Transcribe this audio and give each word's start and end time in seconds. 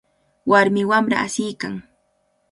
Warmi 0.49 0.81
wamra 0.89 1.17
asiykan. 1.25 1.73